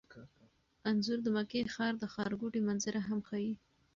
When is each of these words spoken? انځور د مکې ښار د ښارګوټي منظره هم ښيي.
انځور 0.89 1.19
د 1.23 1.27
مکې 1.35 1.59
ښار 1.73 1.93
د 1.99 2.03
ښارګوټي 2.13 2.61
منظره 2.67 3.01
هم 3.07 3.19
ښيي. 3.27 3.53